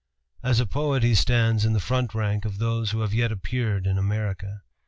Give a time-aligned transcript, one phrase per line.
[0.41, 3.85] As a poet he stands in the front rank of those who have yet appeared
[3.85, 4.63] in America.